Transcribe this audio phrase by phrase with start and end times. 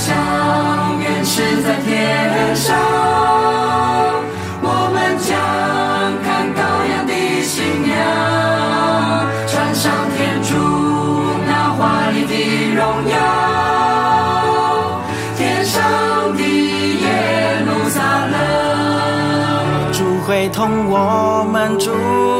[0.00, 0.16] 像
[0.98, 2.74] 原驰在天上，
[4.62, 4.96] 我们
[5.28, 5.28] 将
[6.24, 6.58] 看羔
[6.90, 7.12] 羊的
[7.42, 7.92] 新娘，
[9.46, 10.56] 穿上天主
[11.46, 11.78] 那华
[12.12, 12.32] 丽的
[12.74, 13.14] 荣耀。
[15.36, 15.76] 天上
[16.34, 18.00] 的耶路撒
[18.32, 18.34] 冷，
[19.92, 21.92] 主会同我们住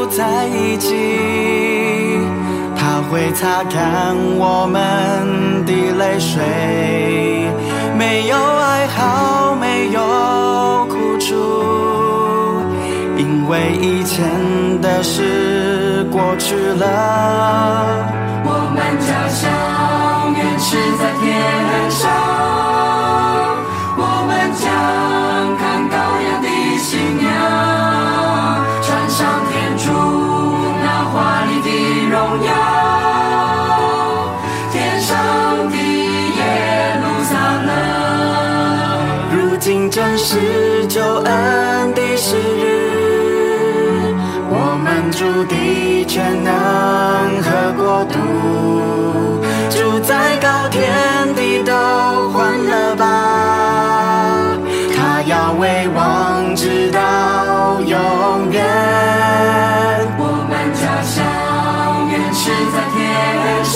[0.07, 2.19] 在一起，
[2.75, 7.40] 他会擦干我们的泪水。
[8.11, 10.01] 没有哀嚎，没有
[10.89, 11.33] 苦楚，
[13.15, 14.27] 因为以前
[14.81, 18.05] 的事过去了。
[18.43, 19.49] 我们家乡
[20.35, 21.31] 原是在天
[21.89, 22.11] 上，
[41.19, 44.13] 恩的时日，
[44.49, 46.51] 我们主的全能
[47.41, 48.15] 和国度，
[49.69, 50.81] 住在高天
[51.35, 51.71] 的都
[52.29, 54.57] 欢乐吧，
[54.95, 56.99] 他要为王直到
[57.81, 58.63] 永远。
[60.17, 61.23] 我们家乡
[62.09, 62.99] 远是在天
[63.65, 63.75] 上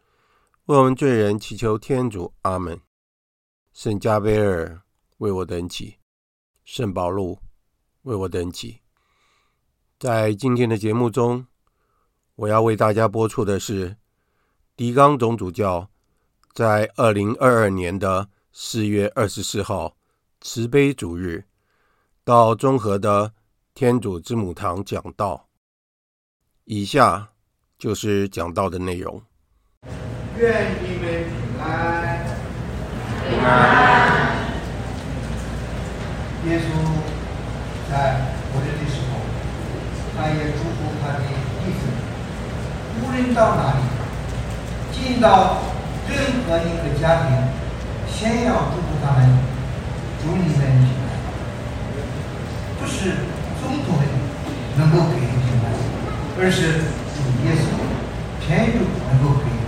[0.71, 2.79] 为我们罪人祈求天主，阿门。
[3.73, 4.81] 圣加贝尔
[5.17, 5.97] 为我等祈，
[6.63, 7.37] 圣保禄
[8.03, 8.79] 为我等祈。
[9.99, 11.45] 在今天的节目中，
[12.35, 13.97] 我要为大家播出的是
[14.77, 15.89] 狄刚总主教
[16.53, 19.97] 在二零二二年的四月二十四号
[20.39, 21.43] 慈悲主日
[22.23, 23.33] 到中和的
[23.73, 25.49] 天主之母堂讲道。
[26.63, 27.33] 以下
[27.77, 29.21] 就是讲道的内容。
[30.41, 32.17] 愿你们平安。
[33.29, 33.47] 平安。
[36.47, 36.65] 耶稣
[37.87, 37.93] 在
[38.49, 39.21] 活着的时候，
[40.17, 41.85] 他也祝福他的弟子，
[42.97, 43.81] 无论到哪里，
[44.91, 45.61] 进到
[46.09, 46.17] 任
[46.47, 47.37] 何一个家庭，
[48.11, 49.29] 先要祝福他们，
[50.23, 51.21] 祝你们平安。
[52.79, 53.13] 不是
[53.61, 53.93] 总统
[54.75, 55.69] 能够给你平安，
[56.39, 56.81] 而是
[57.13, 57.69] 主耶稣
[58.43, 58.79] 天主
[59.11, 59.60] 能够给。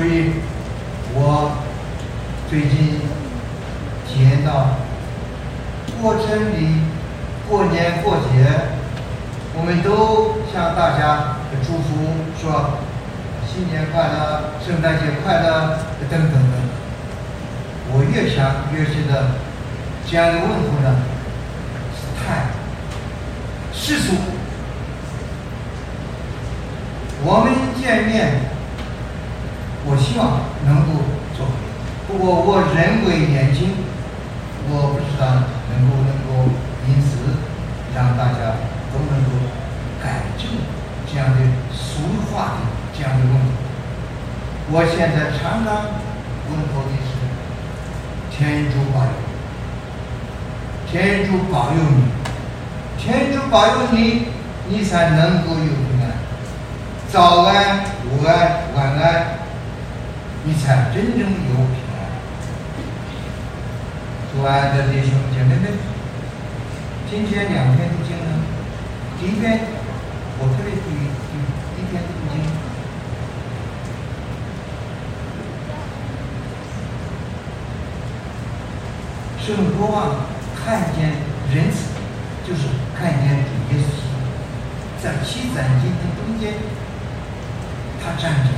[0.00, 0.32] 所以，
[1.12, 1.60] 我
[2.48, 3.02] 最近
[4.08, 4.78] 体验到
[6.00, 6.80] 过城里
[7.46, 8.48] 过年过节，
[9.52, 12.78] 我们都向大家祝福说
[13.46, 16.50] 新年快乐、圣诞节快乐等等等。
[17.92, 19.32] 我越想越觉得
[20.08, 20.96] 这样的问候呢，
[21.92, 22.46] 是太
[23.74, 24.14] 世俗。
[27.22, 28.49] 我们见面，
[29.86, 31.02] 我希望能够
[31.36, 31.46] 做，
[32.06, 33.72] 不过我人微言轻，
[34.68, 35.24] 我不知道
[35.72, 36.52] 能不能够
[36.86, 37.16] 因此
[37.94, 38.60] 让大家
[38.92, 39.30] 都能够
[40.02, 40.46] 改正
[41.10, 41.38] 这样的
[41.72, 43.50] 俗话的这样的问题。
[44.70, 45.96] 我现在常常
[46.50, 47.10] 问候的是
[48.30, 49.16] 天主保佑，
[50.90, 52.04] 天主保佑你，
[52.96, 54.26] 天主保佑你，
[54.68, 56.12] 你才能够有平安。
[57.10, 59.39] 早安、午安、晚安，
[60.42, 62.00] 你才真正有平安。
[64.32, 65.64] 亲爱的弟兄姐妹们，
[67.10, 68.24] 今天两篇读经呢，
[69.20, 69.60] 第一篇
[70.38, 72.40] 我特别注意第一篇读经。
[79.44, 80.24] 圣若望
[80.56, 81.12] 看见
[81.52, 81.92] 仁慈，
[82.48, 82.62] 就是
[82.98, 83.84] 看见主耶稣
[85.02, 86.54] 在七斩金的中间，
[88.00, 88.48] 他站着，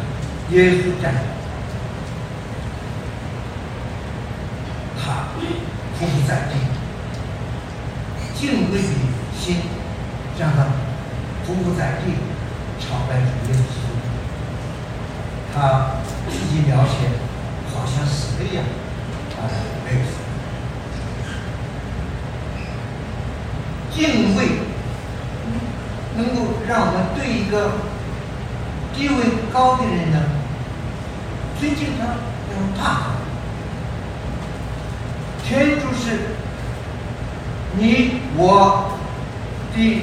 [0.54, 1.20] 耶稣站着，
[5.04, 5.34] 他
[5.98, 6.54] 匍匐在地，
[8.38, 8.88] 敬畏的
[9.36, 9.56] 心
[10.38, 10.62] 让他
[11.44, 12.14] 匍匐在地，
[12.78, 13.60] 朝拜主耶稣。
[15.52, 15.56] 他
[16.30, 16.94] 自己描写
[17.74, 18.64] 好像死了一样，
[19.36, 19.42] 啊，
[19.84, 20.12] 没有死。
[23.90, 24.46] 敬畏，
[26.16, 27.72] 能够让我们对一个
[28.94, 29.16] 地位
[29.52, 30.18] 高的人呢，
[31.60, 33.21] 尊敬他，要怕他。
[35.52, 36.18] 天主是
[37.76, 38.90] 你我
[39.76, 40.02] 的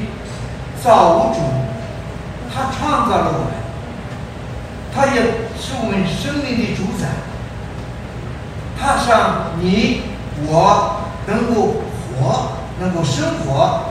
[0.79, 1.39] 造物主，
[2.53, 3.53] 他创造了我们，
[4.93, 5.23] 他也
[5.57, 7.07] 是我们生命的主宰。
[8.79, 10.03] 他让你
[10.45, 11.81] 我能够
[12.13, 12.59] 活。
[12.79, 13.89] 能够生活，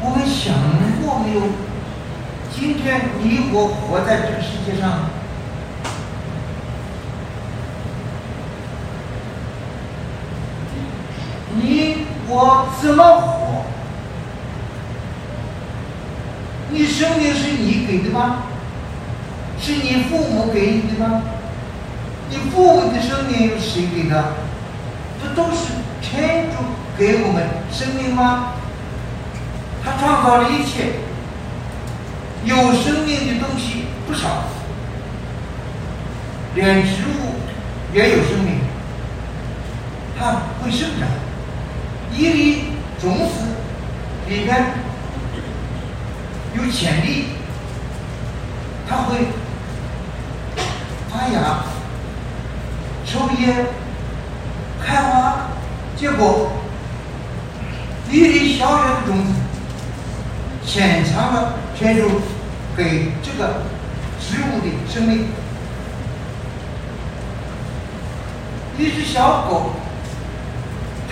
[0.00, 0.54] 我们想
[1.02, 1.42] 过没有？
[2.50, 5.10] 今天你我活在这个世界上，
[11.54, 13.62] 你我怎么活？
[16.68, 18.38] 你生命是你给的吗？
[19.60, 21.22] 是你父母给你的吗？
[22.28, 24.32] 你父母的生命由谁给的？
[25.22, 26.56] 这都是天主
[26.98, 28.54] 给我们生命吗？
[29.84, 30.94] 他创造了一切，
[32.44, 34.42] 有生命的东西不少，
[36.56, 37.36] 连植物
[37.94, 38.58] 也有生命，
[40.18, 41.08] 它会生长。
[42.16, 42.64] 一粒
[43.00, 43.44] 种子
[44.28, 44.64] 里面
[46.56, 47.24] 有潜力，
[48.88, 49.26] 它会
[51.10, 51.64] 发芽。
[53.06, 53.66] 抽叶、
[54.84, 55.50] 开花、
[55.96, 56.50] 结果，
[58.10, 59.32] 一粒小小的种子，
[60.66, 62.08] 潜藏了天主
[62.76, 63.62] 给这个
[64.18, 65.28] 植物的生命。
[68.78, 69.70] 一只小狗，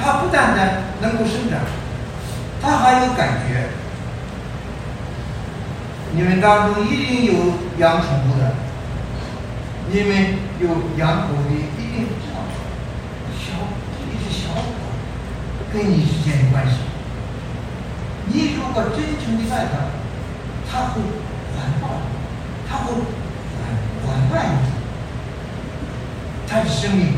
[0.03, 1.61] 它不单单能够生长，
[2.61, 3.69] 它还有感觉。
[6.15, 7.33] 你们当中一定有
[7.79, 8.53] 养宠物的，
[9.91, 10.69] 你们有
[10.99, 11.51] 养狗的。
[11.79, 12.41] 一定知道
[13.39, 13.53] 小
[14.01, 14.63] 一只小狗
[15.73, 16.77] 跟你之间的关系，
[18.27, 19.75] 你如果真诚的爱它，
[20.71, 21.03] 它会
[21.55, 21.89] 环抱，
[22.67, 23.63] 它会环
[24.07, 24.57] 环绕你，
[26.49, 27.15] 它的生命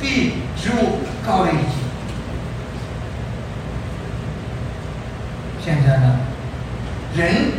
[0.00, 1.79] 比植物高了一级。
[5.64, 6.20] 现在呢，
[7.16, 7.52] 人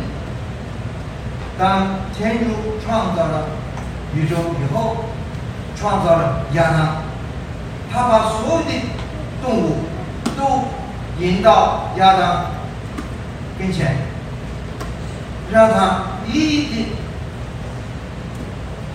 [1.58, 3.46] 当天主创造了
[4.14, 5.04] 宇宙以后。
[5.74, 7.02] 创造了亚当，
[7.92, 8.70] 他把所有的
[9.42, 9.78] 动物
[10.36, 10.68] 都
[11.18, 12.46] 引到亚当
[13.58, 13.96] 跟前，
[15.50, 16.86] 让他一一的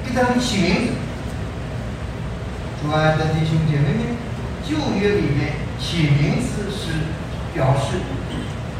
[0.05, 0.93] 给他们起名字。
[2.79, 4.15] 亲爱的弟兄姐妹们，
[4.63, 7.01] 旧约里面起名字是
[7.53, 7.97] 表示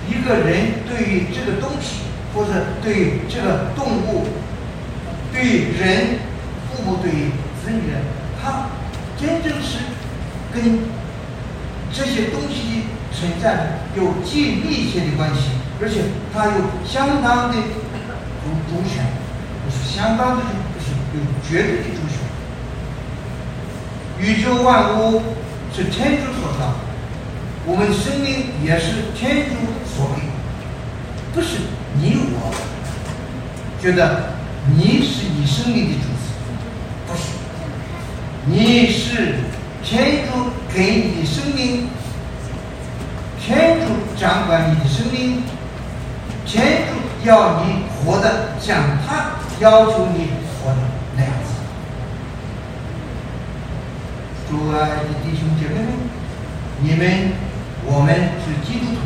[0.10, 4.28] 一个人对于这个东西，或者对于这个动物，
[5.32, 5.42] 对
[5.80, 6.20] 人，
[6.72, 7.32] 父母对于。
[7.68, 8.02] 人，
[8.42, 8.70] 他
[9.20, 9.80] 真正是
[10.54, 10.80] 跟
[11.92, 16.54] 这些东西存在有极密切的关系，而且他有
[16.88, 19.04] 相当的主主权，
[19.66, 22.24] 不是相当的，不是有绝对的主权。
[24.22, 25.22] 宇宙万物
[25.76, 26.74] 是天主所造，
[27.66, 29.56] 我们生命也是天主
[29.98, 30.22] 所给，
[31.34, 31.58] 不是
[32.00, 32.54] 你我
[33.82, 34.34] 觉得
[34.76, 36.06] 你是你生命的主。
[37.08, 37.22] 不是，
[38.46, 39.40] 你是
[39.84, 41.88] 天主给你的生命，
[43.42, 43.86] 天主
[44.20, 45.42] 掌管你的生命，
[46.46, 48.78] 天主要你活得像
[49.08, 50.30] 他要求你
[50.62, 50.78] 活的
[51.16, 51.50] 那样子。
[54.50, 55.90] 主爱的弟兄姐妹们，
[56.82, 57.32] 你们
[57.86, 58.14] 我们
[58.44, 59.00] 是基督徒，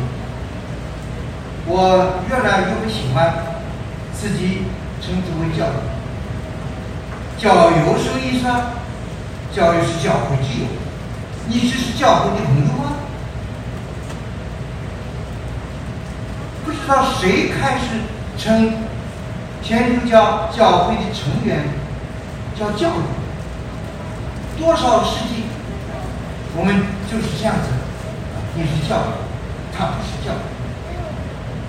[1.66, 3.32] 我越来越不喜欢
[4.12, 4.62] 自己
[5.00, 5.74] 称之为教友。
[7.38, 8.72] 教友什么意思啊？
[9.54, 10.66] 教友是教会之友，
[11.46, 12.92] 你只是教会的朋友吗？
[16.64, 18.00] 不知道谁开始
[18.38, 18.72] 称
[19.62, 21.64] 天主教教会的成员
[22.58, 23.02] 叫教友？
[24.58, 25.44] 多少世纪，
[26.56, 27.68] 我们就是这样子。
[28.54, 29.12] 你是教友，
[29.76, 30.51] 他不是教友。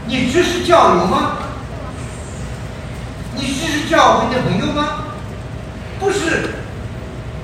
[0.06, 1.38] 你只是教友吗？
[3.36, 5.06] 你只是教会的朋友吗？
[6.00, 6.50] 不是，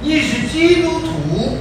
[0.02, 1.58] 你是基督徒。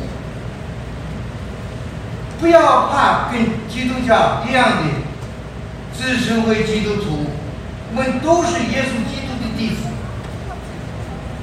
[2.40, 4.84] 不要怕跟基督教一样的
[5.92, 7.26] 自称为基督徒，
[7.90, 9.76] 我们都是耶稣基督的弟子，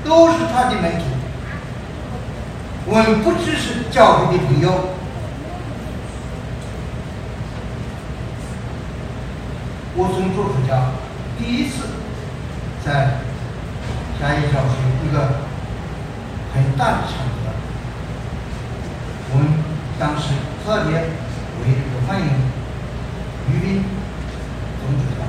[0.05, 1.03] 都是他的门徒。
[2.85, 4.95] 我们不只是教会的朋友。
[9.97, 10.91] 我从做主教
[11.39, 11.87] 第一次
[12.83, 13.19] 在
[14.19, 14.75] 嘉义教区
[15.07, 15.39] 一个
[16.53, 17.51] 很大的场合，
[19.31, 19.47] 我们
[19.97, 20.33] 当时
[20.63, 20.99] 特别
[21.61, 22.27] 为这个欢迎
[23.49, 23.85] 于斌
[24.83, 25.23] 总主教。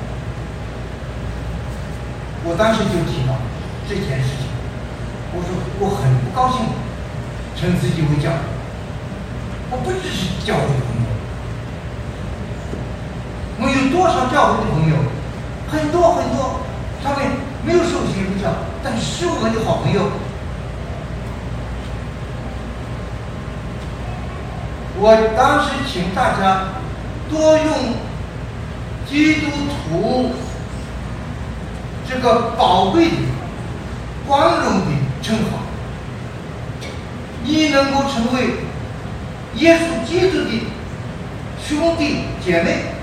[2.43, 3.39] 我当时就提到
[3.87, 4.47] 这件事情，
[5.33, 6.67] 我说我很不高兴。
[7.59, 8.29] 称自己为教，
[9.71, 11.09] 我不只是教会的朋友，
[13.59, 14.95] 我有多少教会的朋友？
[15.69, 16.61] 很多很多，
[17.03, 17.19] 他们
[17.65, 18.49] 没有受基督教，
[18.83, 20.11] 但是我们的好朋友。
[24.99, 26.69] 我当时请大家
[27.29, 27.93] 多用
[29.07, 30.31] 基督徒
[32.07, 33.17] 这个宝贵的、
[34.25, 35.59] 光荣的称号。
[37.43, 38.55] 你能够成为
[39.55, 40.61] 耶稣基督的
[41.65, 42.95] 兄弟姐妹，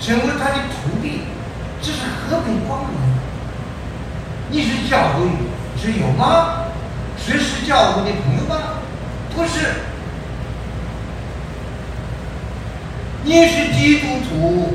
[0.00, 1.22] 成为他的徒弟，
[1.80, 1.98] 这是
[2.28, 2.90] 何等光荣！
[4.50, 5.26] 你是教会
[5.80, 6.64] 之友吗？
[7.16, 8.56] 谁是教会的朋友吗？
[9.34, 9.74] 不是，
[13.24, 14.74] 你是基督徒。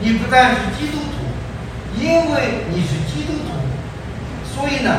[0.00, 4.90] 你不但是基督徒，因为你是基督徒，所以呢。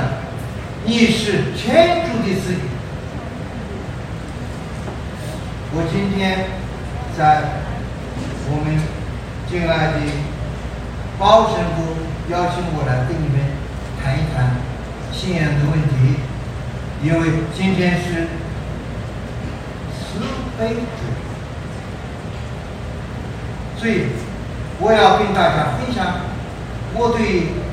[0.85, 2.59] 你是天主的子女。
[5.71, 6.49] 我今天
[7.17, 7.41] 在
[8.49, 8.65] 我们
[9.49, 9.99] 敬爱的
[11.17, 11.77] 包神父
[12.29, 13.37] 邀请我来跟你们
[14.01, 14.55] 谈一谈
[15.11, 16.19] 信仰的问题，
[17.03, 18.27] 因为今天是
[19.93, 20.19] 慈
[20.57, 21.01] 悲主，
[23.79, 24.07] 所以
[24.79, 26.21] 我要跟大家分享
[26.95, 27.63] 我对。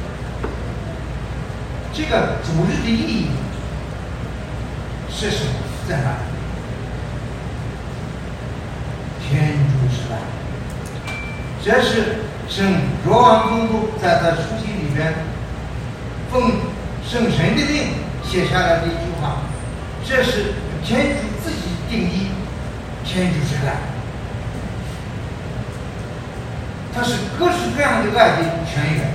[1.92, 3.30] 这个主日的意义
[5.10, 5.50] 是什么？
[5.88, 6.14] 在哪里？
[9.28, 9.58] 天，
[11.62, 12.74] 这是圣
[13.04, 15.14] 若望宗徒在他书信里边
[16.32, 16.52] 奉
[17.06, 17.92] 圣神的命
[18.24, 19.42] 写下来的一句话，
[20.08, 22.28] 这是天主自己定义，
[23.04, 23.74] 天主是爱，
[26.94, 29.10] 他是各式各样的爱的泉源。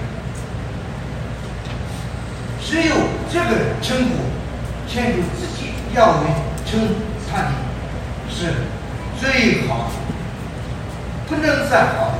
[2.61, 2.95] 只有
[3.31, 6.27] 这个称呼，天主自己要为
[6.65, 6.81] 称
[7.31, 7.49] 他的
[8.29, 8.53] 是
[9.19, 9.93] 最好的，
[11.27, 12.15] 不能再好，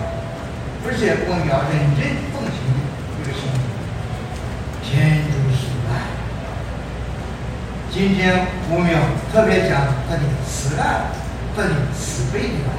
[0.88, 2.00] 而且我们要认真
[2.32, 2.58] 奉行
[3.18, 3.60] 这个圣名。
[4.84, 5.92] 天主是爱，
[7.92, 8.98] 今天我们要
[9.34, 11.12] 特别讲他的慈爱，
[11.56, 12.72] 他的慈悲的爱。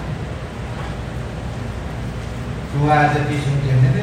[2.72, 3.98] 主爱的弟兄姐妹们，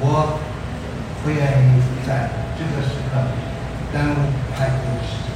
[0.00, 0.38] 我。
[1.24, 3.16] 不愿意在这个时刻
[3.94, 4.14] 耽误
[4.54, 5.32] 太多的时间。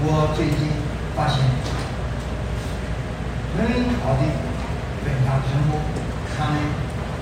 [0.00, 0.72] 我最近
[1.14, 1.36] 发现
[3.52, 3.60] 很
[4.00, 4.24] 好的
[5.06, 5.78] 本堂神父，
[6.34, 6.58] 他们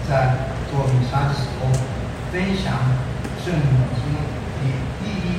[0.09, 1.69] 在做弥撒的时候
[2.33, 2.73] 分享
[3.45, 4.25] 圣经的
[4.65, 5.37] 意义，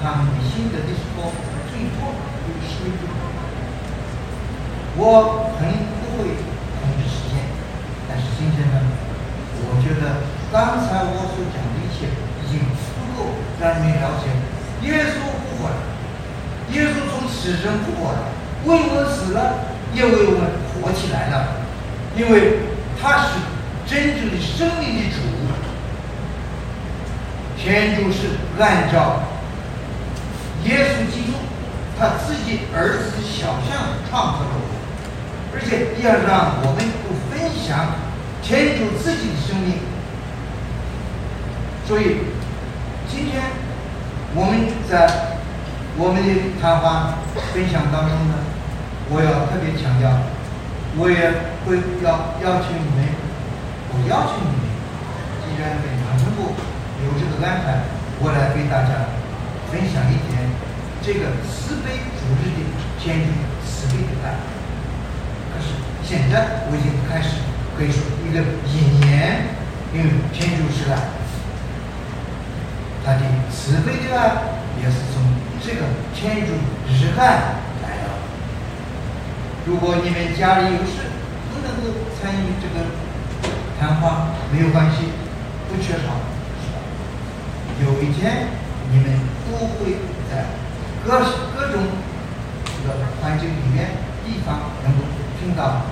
[0.00, 1.34] 他们的心得的时候，
[1.66, 2.14] 最多
[2.46, 3.10] 有十分钟。
[4.94, 5.66] 我很
[5.98, 6.38] 不会
[6.78, 7.42] 控制时间，
[8.08, 8.78] 但是今天呢，
[9.66, 10.38] 我觉得。
[10.50, 12.08] 刚才我所讲的一切
[12.40, 14.32] 已经足够让你了解，
[14.80, 15.76] 耶稣复活了，
[16.72, 18.32] 耶稣从死中复活了，
[18.64, 21.67] 为我死了，也为我们活起来了，
[22.16, 22.58] 因为
[23.00, 23.38] 他是
[23.86, 25.16] 真正的生命的主，
[27.56, 29.22] 天主是按照
[30.64, 31.32] 耶稣基督
[31.98, 34.46] 他自己儿子的想象创造的，
[35.54, 37.94] 而且要让我们都分享
[38.42, 39.78] 天主自己的生命。
[41.86, 42.18] 所以
[43.08, 43.42] 今天
[44.34, 45.38] 我们在
[45.96, 46.28] 我们的
[46.60, 47.14] 谈话
[47.52, 48.34] 分享当中呢，
[49.10, 50.10] 我要特别强调，
[50.96, 51.30] 我也
[51.66, 53.04] 会要邀请你们，
[53.92, 54.64] 我邀请你们，
[55.44, 56.56] 既然本堂师部
[57.04, 57.84] 有这个安排，
[58.18, 59.12] 我来给大家
[59.70, 60.48] 分享一点
[61.02, 62.60] 这个慈悲主日的
[62.98, 63.30] 天主
[63.62, 64.40] 慈悲的爱。
[65.52, 67.44] 可是现在我已经开始
[67.76, 68.40] 可以说一个
[68.72, 69.54] 引言，
[69.92, 70.98] 因为天主是爱，
[73.04, 75.22] 他的慈悲的爱也是从
[75.62, 76.54] 这个天主
[76.88, 77.67] 日爱。
[79.68, 81.12] 如果你们家里有事，
[81.52, 82.86] 不能够参与这个
[83.78, 85.12] 谈话，没有关系，
[85.68, 86.16] 不缺少，
[87.84, 88.48] 有一天
[88.90, 89.06] 你们
[89.44, 89.96] 都会
[90.32, 90.46] 在
[91.04, 91.20] 各
[91.54, 91.82] 各种
[92.64, 93.90] 这个环境里面
[94.24, 95.04] 地方能够
[95.38, 95.82] 听到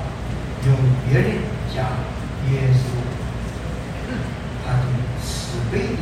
[0.64, 0.72] 有
[1.06, 1.32] 别人
[1.74, 1.84] 讲
[2.50, 2.96] 耶稣，
[4.64, 4.84] 他的
[5.22, 6.00] 慈悲的，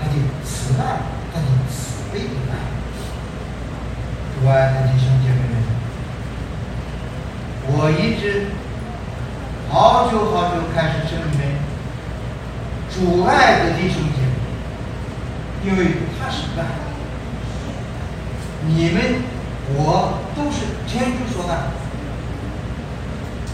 [0.00, 1.02] 他的慈爱，
[1.34, 2.54] 他的慈悲的爱。
[4.40, 5.49] 主爱的弟兄姐妹。
[7.72, 8.46] 我一直
[9.70, 11.46] 好久好久开始称你们
[12.90, 16.66] 主爱的弟兄姐妹，因为他是爱，
[18.66, 19.22] 你们
[19.72, 21.70] 我都是天主所爱，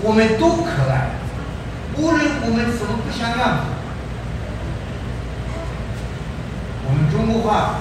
[0.01, 1.11] 我们都可爱，
[1.99, 3.65] 无论我们怎么不像样子，
[6.89, 7.81] 我们中国话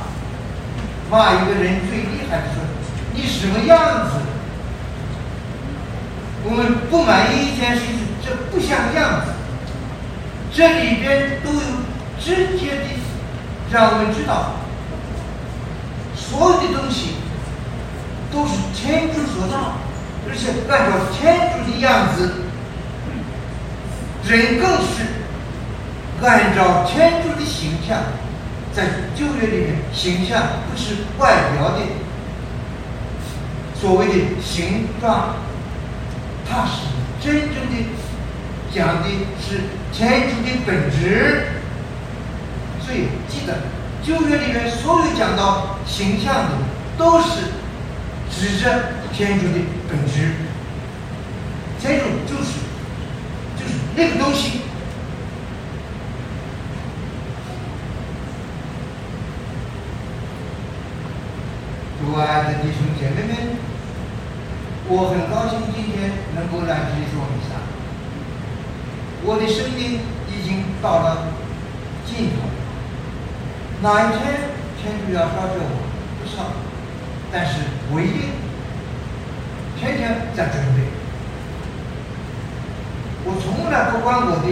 [1.10, 2.62] 骂一个人最厉害的说，
[3.13, 4.25] 你什么样子？
[6.48, 9.32] 我们不满意一件事情，这不像样子。
[10.54, 11.60] 这里边都有
[12.20, 12.84] 直接的
[13.72, 14.54] 让我们知道，
[16.16, 17.16] 所有的东西
[18.32, 19.74] 都是天主所造，
[20.30, 22.46] 而且按照天主的样子，
[24.24, 25.02] 人更是
[26.24, 27.98] 按照天主的形象，
[28.72, 28.84] 在
[29.16, 31.80] 旧约里面，形象不是外表的
[33.82, 35.34] 所谓的形状。
[36.48, 36.72] 他是
[37.22, 37.86] 真正的
[38.74, 39.10] 讲的
[39.42, 41.48] 是天主的本质，
[42.80, 43.58] 所以记得
[44.04, 46.52] 旧约里面所有讲到形象的，
[46.98, 47.28] 都是
[48.30, 50.36] 指着天主的本质。
[51.80, 52.60] 天主就是
[53.58, 54.62] 就是那个东西。
[61.98, 63.56] 亲爱的弟兄姐妹们。
[64.88, 67.58] 我很高兴今天能够来这里说一下，
[69.26, 70.00] 我的生命
[70.34, 71.28] 已经到了
[72.06, 72.50] 尽头。
[73.82, 74.22] 哪一天
[74.82, 75.86] 天主要召叫我，
[76.20, 76.46] 不知道，
[77.32, 77.60] 但是
[77.92, 78.32] 我一定
[79.78, 80.82] 天天在准备。
[83.26, 84.48] 我从来不管我的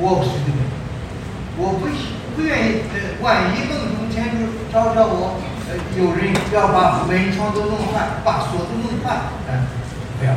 [0.00, 0.64] 卧室的门，
[1.58, 1.86] 我不
[2.34, 5.36] 不愿意，呃万一梦中天主召叫我。
[5.68, 9.16] 呃有人要把门窗都弄坏，把锁都弄坏，
[9.48, 9.64] 嗯，
[10.18, 10.32] 不要，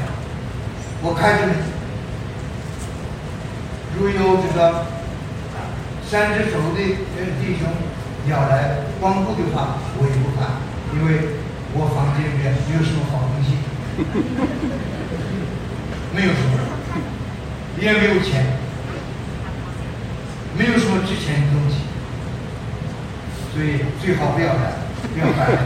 [1.01, 1.74] 我开着门。
[3.97, 4.85] 如有这个
[6.07, 7.67] 三只手的弟兄
[8.29, 10.59] 要来光顾的话，我也不怕，
[10.93, 11.39] 因为
[11.73, 13.55] 我房间里面没有什么好东西，
[16.13, 16.59] 没有什么，
[17.79, 18.45] 也没有钱，
[20.57, 21.75] 没有什么值钱的东西，
[23.53, 24.85] 所以最好不要来。
[25.05, 25.61] 不要白来，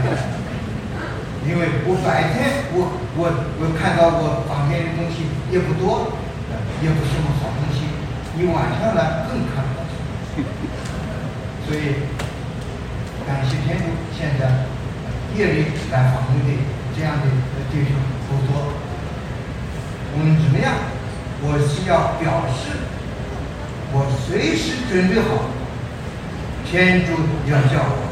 [1.48, 3.24] 因为我白天我我
[3.58, 6.12] 我看到我房间的东西也不多，
[6.82, 7.39] 也不是什么。
[8.40, 9.62] 比晚上来更看。
[11.66, 12.08] 所以
[13.26, 13.84] 感谢天主，
[14.16, 14.64] 现在
[15.36, 16.58] 夜里来访问的
[16.96, 17.26] 这样的
[17.70, 17.92] 弟兄
[18.26, 18.72] 不多。
[20.14, 20.72] 我们怎么样？
[21.42, 22.72] 我是要表示，
[23.92, 25.44] 我随时准备好，
[26.64, 27.12] 天主
[27.44, 28.08] 要叫我。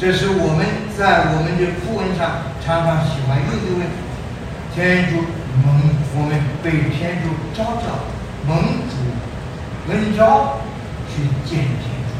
[0.00, 0.64] 这是我们
[0.96, 3.96] 在我们的符文上常常喜欢用的问题。
[4.74, 5.24] 天主
[5.64, 5.66] 蒙
[6.16, 8.04] 我们被天主召叫，
[8.46, 8.56] 蒙
[8.88, 8.94] 主
[9.90, 10.60] 恩召
[11.08, 12.12] 去见天主。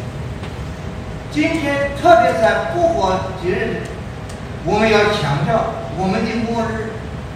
[1.30, 3.82] 今天特别在复活节日，
[4.64, 6.92] 我们要强调我们的末日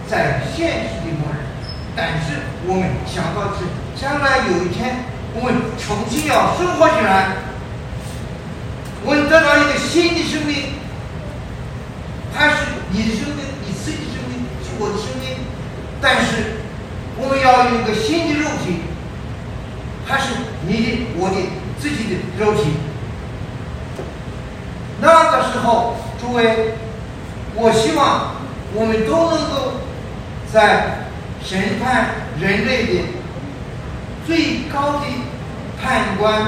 [0.09, 1.45] 在现实的末日，
[1.95, 3.65] 但是我们想到是
[4.01, 7.37] 将来有一天我们重新要生活起来。
[9.05, 10.79] 我们得到一个新的生命，
[12.33, 12.57] 它是
[12.91, 15.43] 你的生命，你自己的生命，是我的生命。
[16.15, 16.61] 但是，
[17.17, 18.83] 我们要有一个新的肉体，
[20.07, 20.35] 还是
[20.67, 21.37] 你的、我的、
[21.81, 22.75] 自己的肉体。
[25.01, 26.75] 那个时候，诸位，
[27.55, 28.35] 我希望
[28.75, 29.81] 我们都能够
[30.53, 31.07] 在
[31.43, 33.05] 审判人类的
[34.27, 35.07] 最高的
[35.83, 36.43] 判官，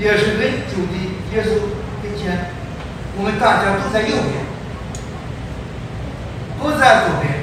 [0.00, 0.98] 也是恩主的
[1.36, 1.70] 耶稣
[2.02, 2.50] 跟前，
[3.16, 4.44] 我们大家都在右边，
[6.60, 7.35] 都在左边。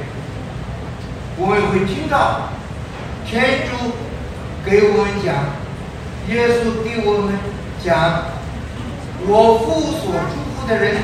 [1.36, 2.50] 我们会听到
[3.26, 3.91] 天主
[4.63, 5.34] 给我们讲，
[6.30, 7.34] 耶稣给我们
[7.84, 8.26] 讲，
[9.28, 10.96] 我父所祝福的人，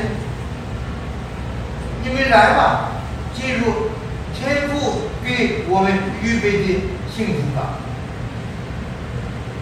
[2.03, 2.91] 你们来吧，
[3.33, 3.89] 进入
[4.35, 6.81] 天父给我们预备的
[7.15, 7.79] 幸福吧。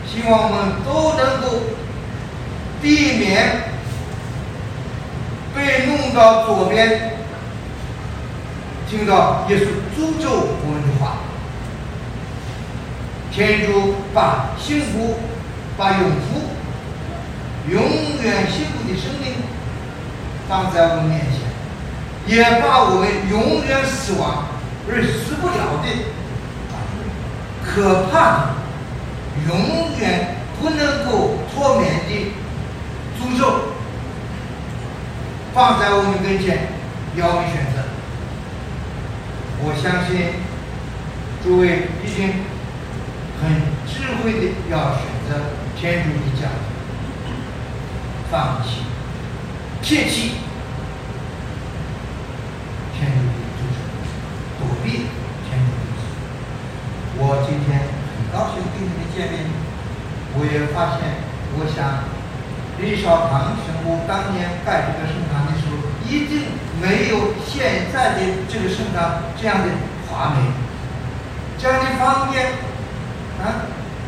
[0.05, 1.63] 希望我们都能够
[2.81, 3.71] 避免
[5.55, 7.13] 被弄到左边。
[8.89, 10.29] 听到耶稣诅咒
[10.63, 11.17] 我们的话，
[13.31, 15.17] 天主把幸福、
[15.77, 16.41] 把永福、
[17.69, 17.81] 永
[18.23, 19.33] 远幸福的生命
[20.47, 24.45] 放在我们面前，也把我们永远死亡
[24.89, 25.85] 而死不了的、
[27.65, 28.47] 可怕的、
[29.49, 32.31] 永远不能够脱免的
[33.19, 33.75] 诅咒
[35.53, 36.69] 放在我们跟前，
[37.17, 37.76] 要我们选择。
[39.59, 40.33] 我相信
[41.43, 42.45] 诸位一定
[43.41, 43.49] 很
[43.87, 45.29] 智慧的要选择
[45.75, 46.47] 天主的家，
[48.29, 48.85] 放弃、
[49.81, 50.37] 撇弃
[52.93, 53.77] 天主的主张，
[54.59, 55.09] 躲避
[55.49, 56.01] 天主的旨。
[57.17, 57.81] 我今天
[58.13, 59.45] 很高兴跟你们见面，
[60.37, 61.01] 我也发现，
[61.57, 62.05] 我想
[62.77, 66.45] 李少堂神父当年盖这个圣堂的时候，一定
[66.81, 69.65] 没有现在的这个圣堂这样的
[70.07, 70.41] 华美，
[71.57, 72.45] 这样的方便
[73.41, 73.65] 啊！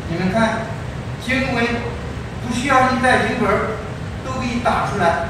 [0.08, 0.60] 你们看，
[1.24, 1.64] 经文
[2.46, 3.48] 不需要你带经本
[4.24, 5.28] 都给你打出来。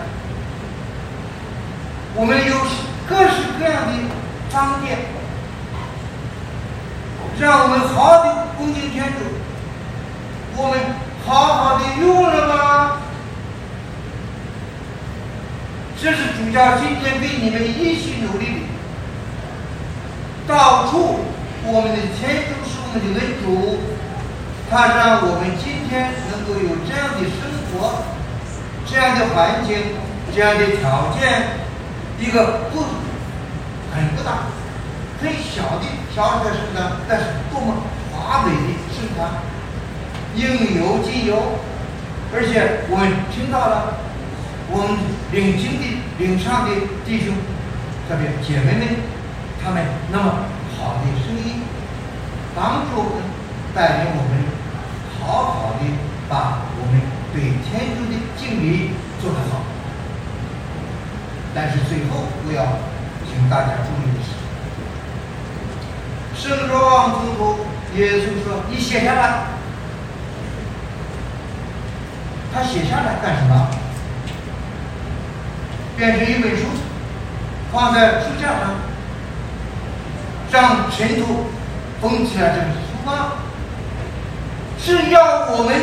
[2.14, 2.54] 我们有
[3.08, 3.92] 各式各样的
[4.50, 4.98] 方便，
[7.38, 9.18] 让我们好好的恭敬天主。
[10.56, 10.78] 我们
[11.26, 12.96] 好好的用了吗？
[16.02, 18.46] 这是主教今天给你们一起努力。
[18.46, 18.60] 的，
[20.48, 21.20] 到处
[21.62, 23.80] 我们的天都是我们的恩主，
[24.70, 28.00] 他让我们今天能够有这样的生活，
[28.86, 29.76] 这样的环境，
[30.34, 31.60] 这样的条件，
[32.18, 32.80] 一个不
[33.92, 34.48] 很不大，
[35.20, 35.84] 很小的
[36.16, 37.74] 小的圣堂，但是多么
[38.10, 39.36] 华美的圣堂，
[40.34, 41.60] 应有尽有，
[42.32, 44.08] 而且我们听到了。
[44.72, 44.94] 我们
[45.32, 45.82] 领经的、
[46.18, 46.70] 领唱的
[47.04, 47.34] 弟兄，
[48.08, 48.86] 特别姐妹们，
[49.62, 50.44] 他们那么
[50.78, 51.46] 好的声音，
[52.54, 53.26] 帮助我们，
[53.74, 54.32] 带领我们，
[55.18, 55.82] 好好的
[56.28, 57.02] 把我们
[57.34, 59.66] 对天主的敬礼做得好。
[61.52, 62.78] 但是最后，我要
[63.26, 64.30] 请大家注意的是，
[66.48, 69.46] 圣若望宗徒耶稣说：“你写下来。”
[72.54, 73.66] 他写下来干什么？
[76.00, 76.62] 变成一本书，
[77.70, 78.74] 放在书架上，
[80.50, 81.50] 让尘土
[82.00, 83.32] 封起来这个书吗？
[84.82, 85.76] 是要我们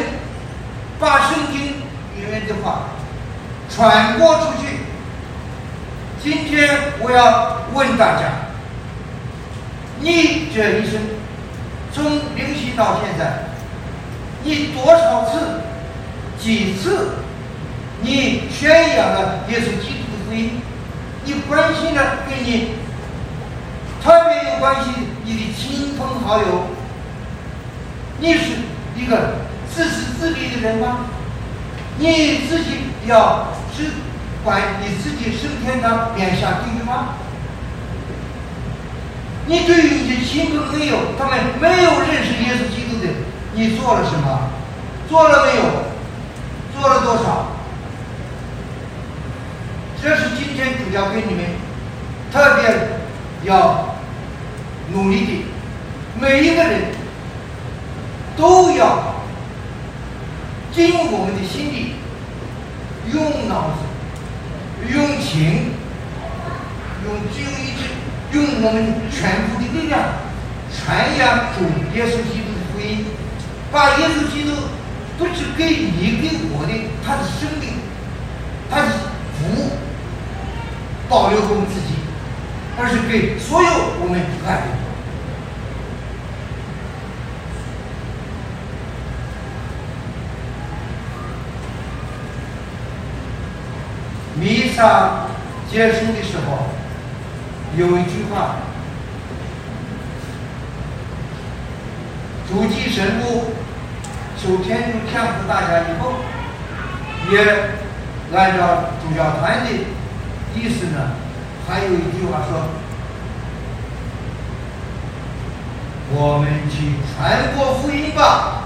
[1.00, 2.88] 把圣经里面的话
[3.70, 4.80] 传播出去。
[6.24, 6.68] 今天
[7.00, 8.24] 我要问大家：
[10.00, 11.00] 你这一生
[11.94, 12.04] 从
[12.36, 13.44] 灵犀到现在，
[14.44, 15.62] 你多少次、
[16.40, 17.10] 几次，
[18.02, 20.07] 你宣扬了耶稣基督？
[20.30, 20.62] 你，
[21.26, 22.76] 你关心的跟你
[24.04, 24.92] 特别有关系，
[25.24, 26.68] 你的亲朋好友，
[28.20, 28.40] 你是
[28.96, 29.36] 一个
[29.74, 31.06] 自私自利的人吗？
[31.98, 33.92] 你自己要只
[34.44, 37.16] 管你自己升天堂免下地狱吗？
[39.48, 43.08] 你对于你的亲朋好友，他们没有认识耶稣基督的，
[43.54, 44.50] 你做了什么？
[45.10, 45.64] 做了没有？
[46.80, 47.57] 做了多少？
[50.08, 51.44] 这是今天主要给你们
[52.32, 52.74] 特别
[53.44, 53.94] 要
[54.94, 55.44] 努力的，
[56.18, 56.84] 每一个人
[58.38, 59.16] 都要
[60.72, 61.96] 尽我们的心力，
[63.12, 63.84] 用脑子、
[64.90, 65.72] 用情、
[67.04, 67.84] 用精意志，
[68.32, 70.00] 用我们全部的力量，
[70.72, 71.66] 传扬主
[71.98, 73.06] 耶稣基督的福音，
[73.74, 74.56] 把耶稣基督
[75.18, 76.72] 不是给你给我的，
[77.06, 77.74] 他的生命，
[78.72, 78.88] 他的
[79.34, 79.87] 福。
[81.10, 81.96] 保留给我们自己，
[82.78, 83.70] 而是给所有
[84.02, 84.68] 我们以外的。
[94.40, 95.28] 弥撒
[95.72, 96.68] 结束的时候，
[97.76, 98.58] 有一句话：
[102.48, 103.54] 主祭神父
[104.38, 106.14] 首先就天赋大家以后，
[107.32, 107.42] 也
[108.38, 109.97] 按照主教团的。
[110.58, 111.12] 意思呢，
[111.68, 112.68] 还有一句话说：
[116.10, 118.64] 我们去传播福音吧。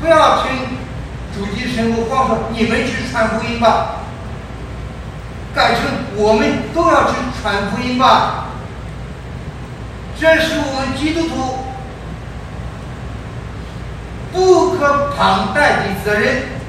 [0.00, 0.50] 不要听
[1.32, 4.00] 主祭神父光说你们去传福音吧，
[5.54, 5.82] 改成
[6.16, 8.48] 我们都要去传福音吧。
[10.20, 11.58] 这是我们基督徒
[14.32, 16.61] 不可旁贷的责任。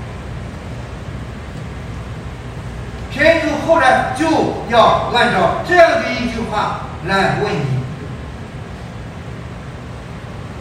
[3.13, 4.25] 天主后来就
[4.69, 7.59] 要按照这样的一句话来问你：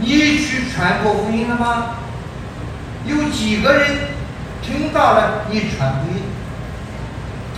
[0.06, 1.94] 你去传播福音了吗？
[3.06, 3.96] 有几个人
[4.60, 6.24] 听到了你传福音？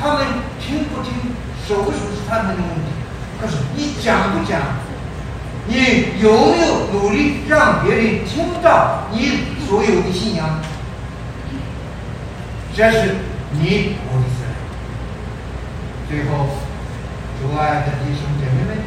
[0.00, 0.26] 他们
[0.60, 1.12] 听不听，
[1.66, 2.68] 熟不熟是他们的问题。
[3.40, 4.60] 可是你讲不讲？
[5.66, 5.74] 你
[6.20, 10.60] 有没有努力让别人听到你所有的信仰？
[12.76, 13.16] 这是
[13.50, 14.43] 你我的责。
[16.14, 16.46] 最后，
[17.42, 18.78] 主爱的弟兄姐妹们，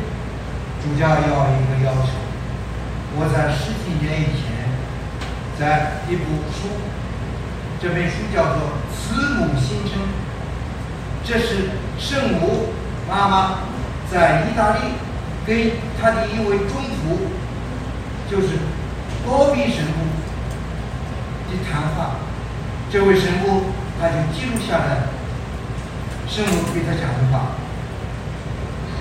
[0.82, 2.16] 主教要一个要求：
[3.20, 4.56] 我在十几年以前。
[5.60, 6.70] 在一部书，
[7.82, 8.62] 这本书叫做
[8.94, 10.00] 《慈母心声》，
[11.26, 12.70] 这是圣母
[13.10, 13.56] 妈妈
[14.10, 14.94] 在意大利
[15.48, 17.28] 跟她的一位中仆，
[18.32, 18.60] 就是
[19.26, 19.98] 多比神父
[21.50, 22.18] 的谈话。
[22.90, 23.64] 这位神父
[24.00, 25.10] 他就记录下来
[26.30, 27.56] 圣母给他讲的话。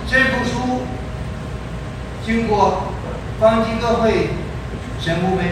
[0.09, 0.83] 这部书
[2.25, 2.93] 经过
[3.41, 4.31] 方济各会
[5.01, 5.45] 神父们。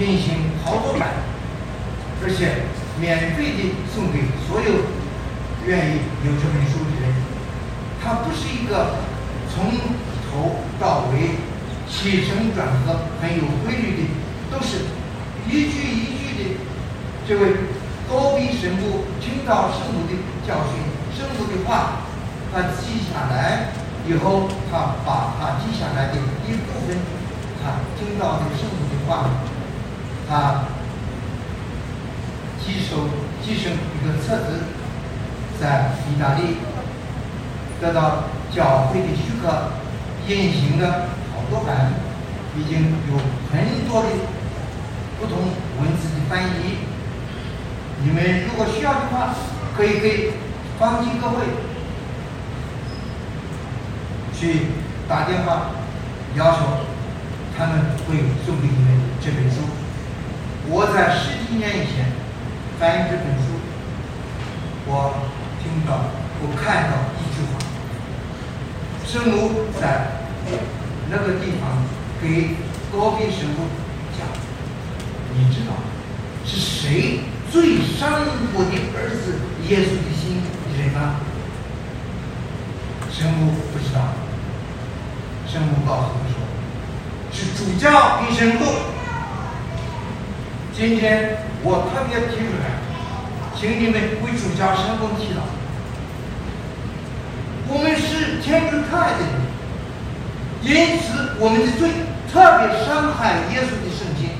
[0.00, 1.10] 运行好多版，
[2.24, 2.64] 而且
[2.98, 4.88] 免费的送给所有
[5.68, 7.12] 愿意有这本书的人。
[8.02, 8.96] 它不是一个
[9.52, 9.68] 从
[10.24, 11.36] 头到尾
[11.86, 14.02] 起承转合很有规律的，
[14.50, 14.88] 都是
[15.46, 16.56] 一句一句的。
[17.28, 17.52] 这位
[18.08, 20.16] 高比神父听到圣母的
[20.48, 20.80] 教训、
[21.14, 22.00] 圣母的话，
[22.52, 23.72] 他记下来
[24.06, 26.98] 以后，他把他记下来的一部分，
[27.62, 29.30] 他听到的圣母的话。
[30.28, 30.64] 他
[32.64, 33.08] 继受
[33.44, 34.64] 继承一个册子，
[35.60, 36.56] 在意大利
[37.80, 39.72] 得到教会的许可，
[40.26, 41.92] 印行了好多版，
[42.56, 43.18] 已经有
[43.52, 44.08] 很多的
[45.20, 45.38] 不同
[45.80, 46.78] 文字的翻译。
[48.04, 49.34] 你们如果需要的话，
[49.76, 50.32] 可以给
[50.78, 51.44] 方济各会
[54.42, 54.66] 去
[55.06, 55.70] 打电话，
[56.34, 56.58] 要求
[57.56, 57.78] 他们
[58.08, 59.62] 会送给你们这本书。
[60.66, 62.10] 我在十几年以前
[62.76, 63.54] 翻译这本书，
[64.84, 65.14] 我
[65.62, 66.10] 听到、
[66.42, 67.62] 我看到一句话：
[69.06, 70.10] 圣母在
[71.08, 71.78] 那个地方
[72.20, 72.56] 给
[72.90, 73.62] 高比神父
[74.18, 74.26] 讲，
[75.38, 75.70] 你知道
[76.44, 78.10] 是谁最伤
[78.54, 81.20] 我的儿子耶稣的心的人吗？
[83.08, 84.00] 神父不知道。
[85.52, 86.40] 圣母告诉他说：
[87.30, 88.64] 是主教跟神父。
[90.74, 92.80] 今天我特别提出来，
[93.54, 95.44] 请你们为主教圣母祈祷。
[97.68, 99.36] 我们是天主可爱的人，
[100.62, 101.90] 因此我们的罪
[102.32, 104.30] 特别伤害耶稣的圣心。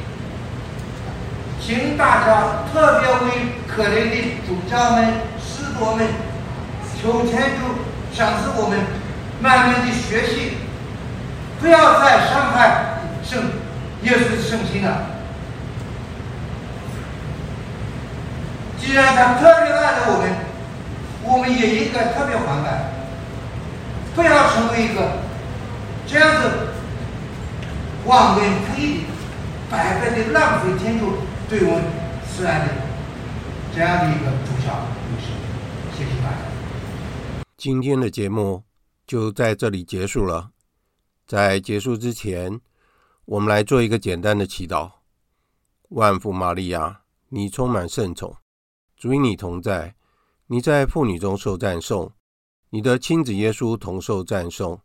[1.61, 4.17] 请大家特别为可怜的
[4.49, 6.07] 主教们、使徒们
[6.97, 8.79] 求天主赏赐我们
[9.43, 10.57] 慢慢的学习，
[11.63, 13.41] 不要再伤害圣
[14.03, 15.07] 耶稣的圣心了。
[18.77, 20.35] 既然他特别爱着我们，
[21.23, 22.93] 我们也应该特别还爱，
[24.17, 25.19] 不要成为一个
[26.05, 26.51] 这样子
[28.07, 29.05] 忘恩负义、
[29.71, 31.85] 白白的浪费天主对我们
[32.29, 32.65] 慈爱的
[33.73, 34.75] 这样的一个主教。
[35.97, 36.37] 谢谢大家。
[37.57, 38.65] 今天的节目
[39.07, 40.49] 就在这里结束了。
[41.33, 42.61] 在结束之前，
[43.25, 44.93] 我们来做一个简单的祈祷：
[45.89, 48.37] 万福玛利亚，你充满圣宠。
[48.99, 49.97] 主与你同在，
[50.49, 52.13] 你在妇女中受赞颂，
[52.69, 54.83] 你的亲子耶稣同受赞颂。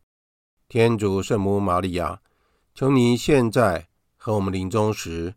[0.69, 2.21] 天主圣母玛利亚，
[2.73, 5.35] 求你现在和我们临终时，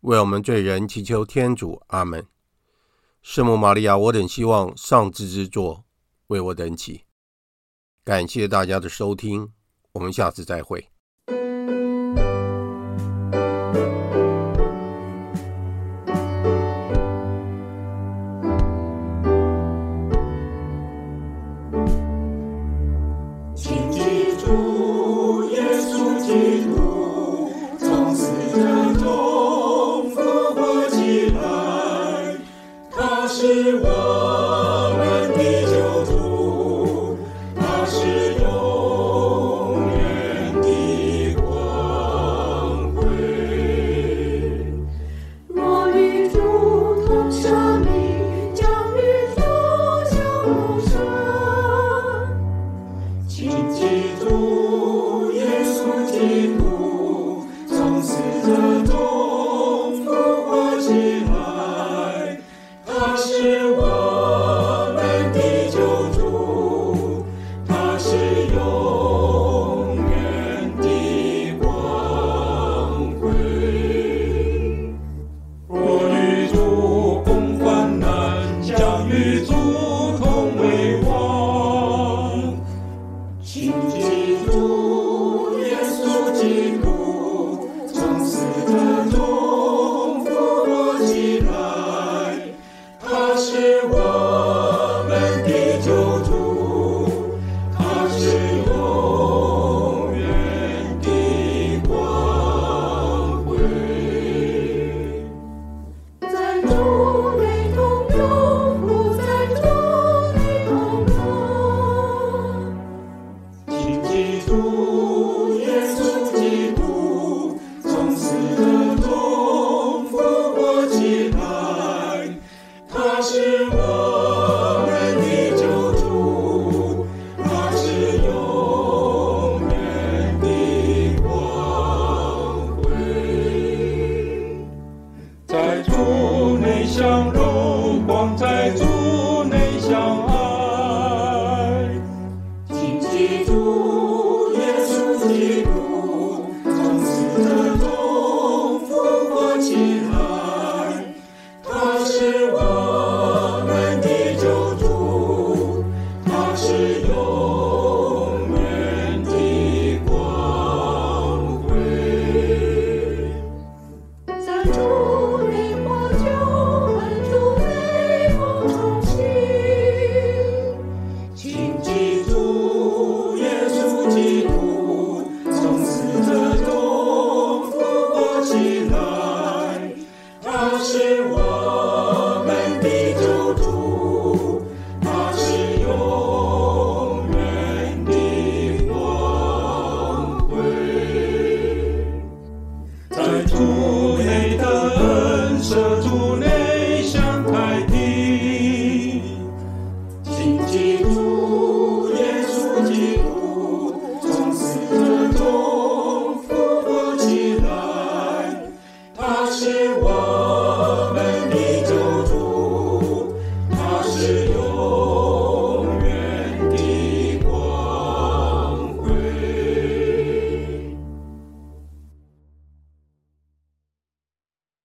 [0.00, 1.80] 为我们罪人祈求天主。
[1.86, 2.26] 阿门。
[3.22, 5.84] 圣母玛利亚，我等希望上智之作
[6.26, 7.04] 为我等祈。
[8.02, 9.52] 感谢大家的收听，
[9.92, 10.88] 我们下次再会。